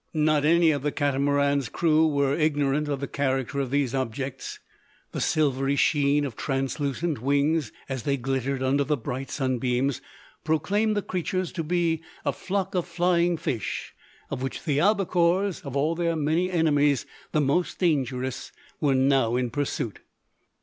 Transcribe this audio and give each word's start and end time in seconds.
Not 0.15 0.45
any 0.45 0.71
of 0.71 0.81
the 0.81 0.91
Catamaran's 0.91 1.69
crew 1.69 2.07
were 2.07 2.33
ignorant 2.33 2.87
of 2.87 3.01
the 3.01 3.07
character 3.07 3.59
of 3.59 3.69
these 3.69 3.93
objects. 3.93 4.57
The 5.11 5.21
silvery 5.21 5.75
sheen 5.75 6.25
of 6.25 6.35
translucent 6.35 7.21
wings, 7.21 7.71
as 7.87 8.01
they 8.01 8.17
glittered 8.17 8.63
under 8.63 8.83
the 8.83 8.97
bright 8.97 9.29
sunbeams, 9.29 10.01
proclaimed 10.43 10.97
the 10.97 11.03
creatures 11.03 11.51
to 11.51 11.63
be 11.63 12.01
a 12.25 12.33
"flock" 12.33 12.73
of 12.73 12.87
flying 12.87 13.37
fish, 13.37 13.93
of 14.31 14.41
which 14.41 14.63
the 14.63 14.79
albacores 14.79 15.61
of 15.63 15.75
all 15.77 15.93
their 15.93 16.15
many 16.15 16.49
enemies 16.49 17.05
the 17.31 17.39
most 17.39 17.77
dangerous 17.77 18.51
were 18.79 18.95
now 18.95 19.35
in 19.35 19.51
pursuit. 19.51 19.99